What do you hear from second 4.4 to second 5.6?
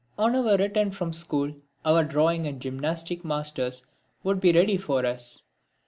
be ready for us.